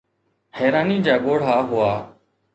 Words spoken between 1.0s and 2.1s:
جا ڳوڙها هئا